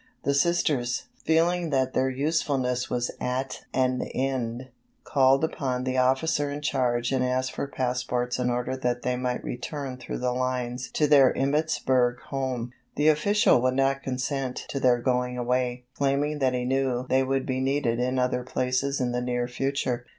[0.23, 4.69] The Sisters, feeling that their usefulness was at an end,
[5.03, 9.43] called upon the officer in charge and asked for passports in order that they might
[9.43, 12.71] return through the lines to their Emmittsburg home.
[12.95, 17.45] The official would not consent to their going away, claiming that he knew they would
[17.45, 20.07] be needed in other places in the near future.